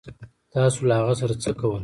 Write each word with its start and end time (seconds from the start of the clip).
تاسو 0.53 0.79
له 0.89 0.93
هغه 0.99 1.13
سره 1.21 1.33
څه 1.43 1.51
کول 1.59 1.79